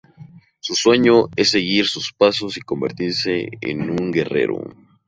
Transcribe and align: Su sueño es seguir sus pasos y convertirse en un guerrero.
Su 0.61 0.73
sueño 0.73 1.25
es 1.35 1.51
seguir 1.51 1.85
sus 1.85 2.11
pasos 2.11 2.57
y 2.57 2.61
convertirse 2.61 3.47
en 3.61 3.87
un 3.91 4.11
guerrero. 4.11 4.63